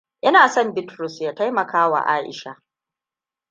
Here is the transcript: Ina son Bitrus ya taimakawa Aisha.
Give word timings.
Ina 0.21 0.49
son 0.49 0.73
Bitrus 0.73 1.21
ya 1.21 1.33
taimakawa 1.35 2.05
Aisha. 2.05 2.55